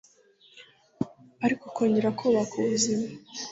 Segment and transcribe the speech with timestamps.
[1.45, 3.05] ariko kongera kubaka ubuzima